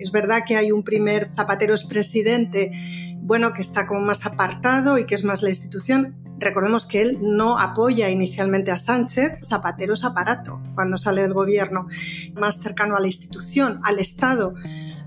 es 0.00 0.12
verdad 0.12 0.42
que 0.46 0.56
hay 0.56 0.72
un 0.72 0.82
primer 0.82 1.26
Zapatero 1.26 1.74
es 1.74 1.84
presidente, 1.84 2.72
bueno, 3.20 3.52
que 3.52 3.62
está 3.62 3.86
como 3.86 4.00
más 4.00 4.26
apartado 4.26 4.98
y 4.98 5.06
que 5.06 5.14
es 5.14 5.24
más 5.24 5.42
la 5.42 5.50
institución. 5.50 6.16
Recordemos 6.38 6.86
que 6.86 7.02
él 7.02 7.18
no 7.20 7.58
apoya 7.58 8.08
inicialmente 8.08 8.70
a 8.70 8.78
Sánchez, 8.78 9.46
Zapatero 9.46 9.92
es 9.92 10.04
aparato 10.04 10.60
cuando 10.74 10.96
sale 10.96 11.20
del 11.20 11.34
gobierno, 11.34 11.86
más 12.34 12.60
cercano 12.62 12.96
a 12.96 13.00
la 13.00 13.06
institución, 13.06 13.80
al 13.84 13.98
Estado. 13.98 14.54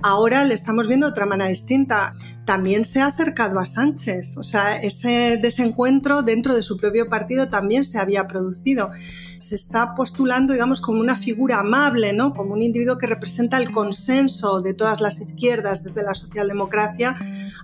Ahora 0.03 0.43
le 0.43 0.53
estamos 0.53 0.87
viendo 0.87 1.07
de 1.07 1.11
otra 1.11 1.25
manera 1.25 1.49
distinta. 1.49 2.13
También 2.45 2.85
se 2.85 3.01
ha 3.01 3.07
acercado 3.07 3.57
a 3.59 3.65
Sánchez, 3.65 4.37
o 4.37 4.43
sea, 4.43 4.75
ese 4.75 5.39
desencuentro 5.41 6.23
dentro 6.23 6.53
de 6.53 6.61
su 6.61 6.75
propio 6.77 7.07
partido 7.07 7.47
también 7.47 7.85
se 7.85 7.99
había 7.99 8.27
producido 8.27 8.91
se 9.53 9.57
está 9.57 9.93
postulando, 9.93 10.53
digamos, 10.53 10.81
como 10.81 10.99
una 10.99 11.15
figura 11.15 11.59
amable, 11.59 12.11
¿no? 12.11 12.33
Como 12.33 12.53
un 12.53 12.63
individuo 12.63 12.97
que 12.97 13.05
representa 13.05 13.57
el 13.57 13.69
consenso 13.69 14.61
de 14.61 14.73
todas 14.73 14.99
las 14.99 15.21
izquierdas 15.21 15.83
desde 15.83 16.01
la 16.01 16.15
socialdemocracia 16.15 17.15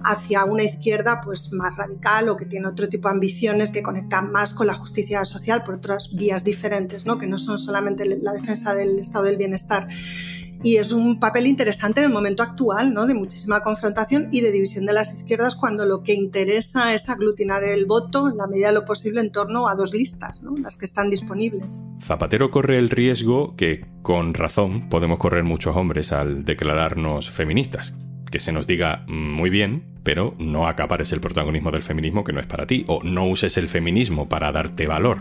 hacia 0.03 0.45
una 0.45 0.63
izquierda 0.63 1.19
pues 1.21 1.51
más 1.51 1.75
radical 1.75 2.29
o 2.29 2.37
que 2.37 2.45
tiene 2.45 2.67
otro 2.67 2.89
tipo 2.89 3.07
de 3.07 3.15
ambiciones 3.15 3.71
que 3.71 3.81
conectan 3.81 4.31
más 4.31 4.53
con 4.53 4.67
la 4.67 4.75
justicia 4.75 5.25
social 5.25 5.63
por 5.63 5.75
otras 5.75 6.13
vías 6.13 6.43
diferentes, 6.43 7.07
¿no? 7.07 7.17
Que 7.17 7.25
no 7.25 7.39
son 7.39 7.57
solamente 7.57 8.05
la 8.05 8.33
defensa 8.33 8.75
del 8.75 8.99
estado 8.99 9.25
del 9.25 9.37
bienestar 9.37 9.87
y 10.63 10.77
es 10.77 10.91
un 10.91 11.19
papel 11.19 11.47
interesante 11.47 12.01
en 12.01 12.07
el 12.07 12.13
momento 12.13 12.43
actual, 12.43 12.93
¿no? 12.93 13.07
de 13.07 13.13
muchísima 13.13 13.61
confrontación 13.61 14.27
y 14.31 14.41
de 14.41 14.51
división 14.51 14.85
de 14.85 14.93
las 14.93 15.13
izquierdas 15.13 15.55
cuando 15.55 15.85
lo 15.85 16.03
que 16.03 16.13
interesa 16.13 16.93
es 16.93 17.09
aglutinar 17.09 17.63
el 17.63 17.85
voto 17.85 18.29
en 18.29 18.37
la 18.37 18.47
medida 18.47 18.67
de 18.67 18.73
lo 18.73 18.85
posible 18.85 19.21
en 19.21 19.31
torno 19.31 19.67
a 19.67 19.75
dos 19.75 19.93
listas, 19.93 20.41
¿no? 20.41 20.55
las 20.57 20.77
que 20.77 20.85
están 20.85 21.09
disponibles. 21.09 21.85
Zapatero 22.01 22.51
corre 22.51 22.77
el 22.77 22.89
riesgo 22.89 23.55
que, 23.55 23.85
con 24.01 24.33
razón, 24.33 24.89
podemos 24.89 25.19
correr 25.19 25.43
muchos 25.43 25.75
hombres 25.75 26.11
al 26.11 26.43
declararnos 26.43 27.29
feministas. 27.29 27.95
Que 28.29 28.39
se 28.39 28.51
nos 28.51 28.67
diga 28.67 29.05
mm, 29.07 29.31
muy 29.33 29.49
bien, 29.49 29.85
pero 30.03 30.35
no 30.37 30.67
acapares 30.67 31.11
el 31.13 31.21
protagonismo 31.21 31.71
del 31.71 31.83
feminismo 31.83 32.23
que 32.23 32.33
no 32.33 32.39
es 32.39 32.45
para 32.45 32.67
ti, 32.67 32.85
o 32.87 33.01
no 33.03 33.27
uses 33.27 33.57
el 33.57 33.69
feminismo 33.69 34.29
para 34.29 34.51
darte 34.51 34.85
valor, 34.85 35.19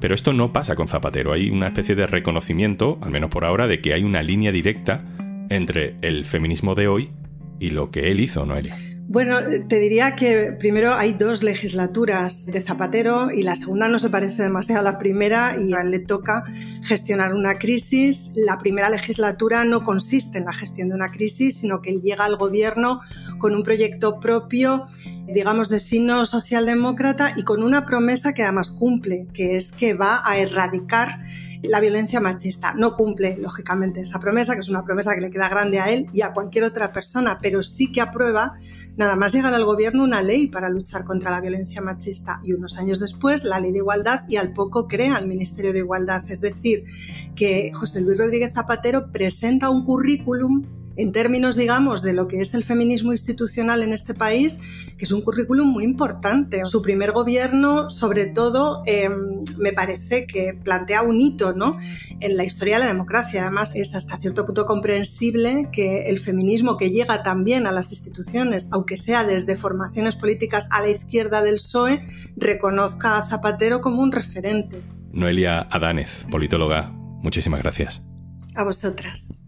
pero 0.00 0.14
esto 0.14 0.32
no 0.32 0.52
pasa 0.52 0.74
con 0.74 0.88
Zapatero. 0.88 1.32
Hay 1.32 1.50
una 1.50 1.68
especie 1.68 1.94
de 1.94 2.06
reconocimiento, 2.06 2.98
al 3.00 3.10
menos 3.10 3.30
por 3.30 3.44
ahora, 3.44 3.66
de 3.66 3.80
que 3.80 3.94
hay 3.94 4.04
una 4.04 4.22
línea 4.22 4.52
directa 4.52 5.04
entre 5.50 5.96
el 6.02 6.24
feminismo 6.24 6.74
de 6.74 6.88
hoy 6.88 7.10
y 7.60 7.70
lo 7.70 7.90
que 7.90 8.10
él 8.10 8.20
hizo, 8.20 8.44
Noelia. 8.44 8.91
Bueno, 9.08 9.38
te 9.68 9.78
diría 9.78 10.16
que 10.16 10.52
primero 10.58 10.94
hay 10.94 11.12
dos 11.12 11.42
legislaturas 11.42 12.46
de 12.46 12.60
Zapatero 12.60 13.30
y 13.30 13.42
la 13.42 13.56
segunda 13.56 13.88
no 13.88 13.98
se 13.98 14.08
parece 14.08 14.42
demasiado 14.42 14.80
a 14.80 14.92
la 14.92 14.98
primera 14.98 15.56
y 15.60 15.74
a 15.74 15.80
él 15.82 15.90
le 15.90 15.98
toca 15.98 16.44
gestionar 16.84 17.34
una 17.34 17.58
crisis. 17.58 18.32
La 18.36 18.58
primera 18.58 18.88
legislatura 18.88 19.64
no 19.64 19.82
consiste 19.82 20.38
en 20.38 20.46
la 20.46 20.54
gestión 20.54 20.88
de 20.88 20.94
una 20.94 21.10
crisis, 21.10 21.58
sino 21.58 21.82
que 21.82 21.90
él 21.90 22.00
llega 22.00 22.24
al 22.24 22.36
gobierno 22.36 23.00
con 23.38 23.54
un 23.54 23.62
proyecto 23.62 24.18
propio 24.18 24.86
digamos, 25.32 25.68
de 25.68 25.80
signo 25.80 26.24
socialdemócrata 26.26 27.32
y 27.36 27.44
con 27.44 27.62
una 27.62 27.86
promesa 27.86 28.32
que 28.32 28.42
además 28.42 28.70
cumple, 28.70 29.28
que 29.32 29.56
es 29.56 29.72
que 29.72 29.94
va 29.94 30.22
a 30.24 30.38
erradicar 30.38 31.20
la 31.62 31.80
violencia 31.80 32.20
machista. 32.20 32.74
No 32.74 32.96
cumple, 32.96 33.36
lógicamente, 33.38 34.00
esa 34.00 34.20
promesa, 34.20 34.54
que 34.54 34.60
es 34.60 34.68
una 34.68 34.84
promesa 34.84 35.14
que 35.14 35.20
le 35.20 35.30
queda 35.30 35.48
grande 35.48 35.80
a 35.80 35.90
él 35.90 36.08
y 36.12 36.22
a 36.22 36.32
cualquier 36.32 36.64
otra 36.64 36.92
persona, 36.92 37.38
pero 37.40 37.62
sí 37.62 37.92
que 37.92 38.00
aprueba, 38.00 38.54
nada 38.96 39.16
más 39.16 39.32
llegar 39.32 39.54
al 39.54 39.64
gobierno, 39.64 40.04
una 40.04 40.22
ley 40.22 40.48
para 40.48 40.68
luchar 40.68 41.04
contra 41.04 41.30
la 41.30 41.40
violencia 41.40 41.80
machista. 41.80 42.40
Y 42.42 42.52
unos 42.52 42.76
años 42.78 42.98
después, 43.00 43.44
la 43.44 43.60
ley 43.60 43.72
de 43.72 43.78
igualdad 43.78 44.20
y 44.28 44.36
al 44.36 44.52
poco 44.52 44.88
crea 44.88 45.18
el 45.18 45.26
Ministerio 45.26 45.72
de 45.72 45.80
Igualdad. 45.80 46.22
Es 46.28 46.40
decir, 46.40 46.84
que 47.36 47.72
José 47.72 48.00
Luis 48.00 48.18
Rodríguez 48.18 48.52
Zapatero 48.52 49.10
presenta 49.12 49.70
un 49.70 49.84
currículum 49.84 50.81
en 50.96 51.12
términos, 51.12 51.56
digamos, 51.56 52.02
de 52.02 52.12
lo 52.12 52.28
que 52.28 52.40
es 52.40 52.54
el 52.54 52.64
feminismo 52.64 53.12
institucional 53.12 53.82
en 53.82 53.92
este 53.92 54.14
país, 54.14 54.58
que 54.96 55.04
es 55.04 55.12
un 55.12 55.22
currículum 55.22 55.68
muy 55.68 55.84
importante. 55.84 56.64
Su 56.66 56.82
primer 56.82 57.12
gobierno, 57.12 57.90
sobre 57.90 58.26
todo, 58.26 58.82
em, 58.86 59.44
me 59.58 59.72
parece 59.72 60.26
que 60.26 60.58
plantea 60.62 61.02
un 61.02 61.20
hito 61.20 61.52
¿no? 61.52 61.78
en 62.20 62.36
la 62.36 62.44
historia 62.44 62.76
de 62.76 62.84
la 62.84 62.88
democracia. 62.88 63.42
Además, 63.42 63.74
es 63.74 63.94
hasta 63.94 64.18
cierto 64.18 64.44
punto 64.46 64.66
comprensible 64.66 65.68
que 65.72 66.08
el 66.08 66.18
feminismo 66.18 66.76
que 66.76 66.90
llega 66.90 67.22
también 67.22 67.66
a 67.66 67.72
las 67.72 67.92
instituciones, 67.92 68.68
aunque 68.70 68.96
sea 68.96 69.24
desde 69.24 69.56
formaciones 69.56 70.16
políticas 70.16 70.68
a 70.70 70.80
la 70.82 70.90
izquierda 70.90 71.42
del 71.42 71.56
PSOE, 71.56 72.02
reconozca 72.36 73.18
a 73.18 73.22
Zapatero 73.22 73.80
como 73.80 74.02
un 74.02 74.12
referente. 74.12 74.82
Noelia 75.12 75.60
Adánez, 75.70 76.26
politóloga, 76.30 76.90
muchísimas 77.22 77.60
gracias. 77.60 78.02
A 78.54 78.64
vosotras. 78.64 79.41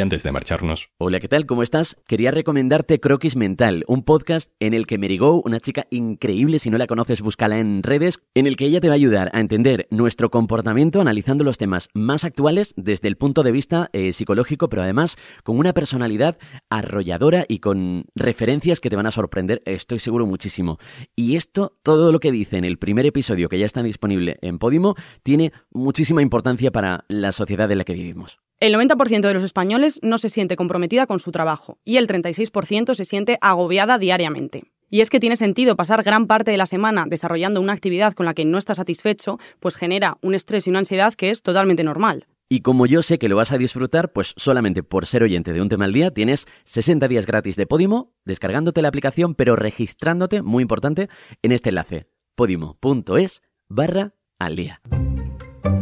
Antes 0.00 0.22
de 0.22 0.32
marcharnos. 0.32 0.90
Hola, 0.98 1.18
¿qué 1.20 1.28
tal? 1.28 1.46
¿Cómo 1.46 1.62
estás? 1.62 1.96
Quería 2.06 2.30
recomendarte 2.30 3.00
Croquis 3.00 3.36
Mental, 3.36 3.84
un 3.88 4.02
podcast 4.02 4.52
en 4.60 4.74
el 4.74 4.86
que 4.86 4.98
Merigou, 4.98 5.42
una 5.44 5.60
chica 5.60 5.86
increíble, 5.90 6.58
si 6.58 6.70
no 6.70 6.78
la 6.78 6.86
conoces, 6.86 7.20
búscala 7.20 7.58
en 7.58 7.82
redes, 7.82 8.20
en 8.34 8.46
el 8.46 8.56
que 8.56 8.66
ella 8.66 8.80
te 8.80 8.88
va 8.88 8.94
a 8.94 8.96
ayudar 8.96 9.30
a 9.32 9.40
entender 9.40 9.88
nuestro 9.90 10.30
comportamiento 10.30 11.00
analizando 11.00 11.44
los 11.44 11.58
temas 11.58 11.88
más 11.94 12.24
actuales 12.24 12.74
desde 12.76 13.08
el 13.08 13.16
punto 13.16 13.42
de 13.42 13.52
vista 13.52 13.90
eh, 13.92 14.12
psicológico, 14.12 14.68
pero 14.68 14.82
además 14.82 15.16
con 15.42 15.58
una 15.58 15.72
personalidad 15.72 16.38
arrolladora 16.70 17.44
y 17.48 17.58
con 17.58 18.04
referencias 18.14 18.80
que 18.80 18.90
te 18.90 18.96
van 18.96 19.06
a 19.06 19.12
sorprender, 19.12 19.62
estoy 19.64 19.98
seguro 19.98 20.26
muchísimo. 20.26 20.78
Y 21.16 21.36
esto, 21.36 21.76
todo 21.82 22.12
lo 22.12 22.20
que 22.20 22.32
dice 22.32 22.56
en 22.56 22.64
el 22.64 22.78
primer 22.78 23.06
episodio 23.06 23.48
que 23.48 23.58
ya 23.58 23.66
está 23.66 23.82
disponible 23.82 24.38
en 24.42 24.58
Podimo, 24.58 24.94
tiene 25.22 25.52
muchísima 25.70 26.22
importancia 26.22 26.70
para 26.70 27.04
la 27.08 27.32
sociedad 27.32 27.70
en 27.70 27.78
la 27.78 27.84
que 27.84 27.94
vivimos. 27.94 28.38
El 28.60 28.74
90% 28.74 29.20
de 29.20 29.34
los 29.34 29.44
españoles 29.44 30.00
no 30.02 30.18
se 30.18 30.28
siente 30.28 30.56
comprometida 30.56 31.06
con 31.06 31.20
su 31.20 31.30
trabajo 31.30 31.78
y 31.84 31.96
el 31.96 32.08
36% 32.08 32.94
se 32.94 33.04
siente 33.04 33.38
agobiada 33.40 33.98
diariamente. 33.98 34.64
Y 34.90 35.00
es 35.00 35.10
que 35.10 35.20
tiene 35.20 35.36
sentido 35.36 35.76
pasar 35.76 36.02
gran 36.02 36.26
parte 36.26 36.50
de 36.50 36.56
la 36.56 36.66
semana 36.66 37.04
desarrollando 37.06 37.60
una 37.60 37.72
actividad 37.72 38.14
con 38.14 38.26
la 38.26 38.34
que 38.34 38.44
no 38.44 38.58
estás 38.58 38.78
satisfecho, 38.78 39.38
pues 39.60 39.76
genera 39.76 40.18
un 40.22 40.34
estrés 40.34 40.66
y 40.66 40.70
una 40.70 40.80
ansiedad 40.80 41.14
que 41.14 41.30
es 41.30 41.42
totalmente 41.42 41.84
normal. 41.84 42.26
Y 42.48 42.62
como 42.62 42.86
yo 42.86 43.02
sé 43.02 43.20
que 43.20 43.28
lo 43.28 43.36
vas 43.36 43.52
a 43.52 43.58
disfrutar, 43.58 44.12
pues 44.12 44.34
solamente 44.36 44.82
por 44.82 45.06
ser 45.06 45.22
oyente 45.22 45.52
de 45.52 45.62
un 45.62 45.68
tema 45.68 45.84
al 45.84 45.92
día 45.92 46.10
tienes 46.10 46.48
60 46.64 47.06
días 47.06 47.26
gratis 47.26 47.54
de 47.54 47.66
Podimo, 47.66 48.12
descargándote 48.24 48.82
la 48.82 48.88
aplicación, 48.88 49.36
pero 49.36 49.54
registrándote, 49.54 50.42
muy 50.42 50.62
importante, 50.62 51.08
en 51.42 51.52
este 51.52 51.68
enlace, 51.68 52.08
podimo.es 52.34 53.42
barra 53.68 54.14
al 54.40 54.56
día. 54.56 54.80